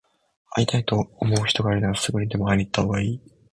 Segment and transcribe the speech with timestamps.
[0.55, 3.21] 会いたいと思う人がいるなら、すぐにでも会いに行ったほうがいい。